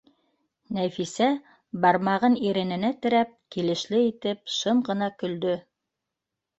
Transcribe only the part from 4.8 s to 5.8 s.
гына көлдө